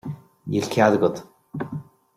Níl 0.53 0.65
cead 0.75 0.93
agat. 0.97 1.17